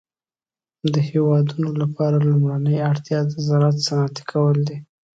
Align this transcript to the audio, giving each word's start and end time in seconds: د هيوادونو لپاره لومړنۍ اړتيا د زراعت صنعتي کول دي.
د 0.93 0.95
هيوادونو 1.09 1.69
لپاره 1.81 2.17
لومړنۍ 2.29 2.77
اړتيا 2.91 3.19
د 3.31 3.33
زراعت 3.47 3.77
صنعتي 3.87 4.23
کول 4.31 4.57
دي. 4.67 4.77